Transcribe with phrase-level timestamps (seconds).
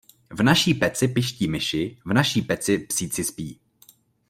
[0.29, 3.59] V naší peci piští myši, v naší peci psíci spí.